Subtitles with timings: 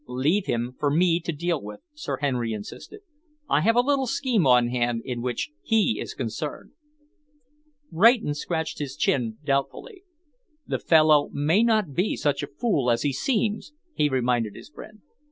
[0.07, 3.01] "Leave him for me to deal with," Sir Henry insisted.
[3.47, 6.71] "I have a little scheme on hand in which he is concerned."
[7.91, 10.01] Rayton scratched his chin doubtfully.
[10.65, 15.01] "The fellow may not be such a fool as he seems," he reminded his friend.